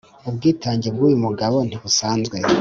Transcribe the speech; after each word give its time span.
ubwitange 0.27 0.87
bw’ 0.95 1.01
uyu 1.07 1.17
mugabo 1.25 1.57
ntibusanzwe 1.67 2.37